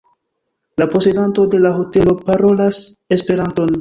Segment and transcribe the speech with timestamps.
[0.77, 3.69] La posedanto de la hotelo parolas Esperanton.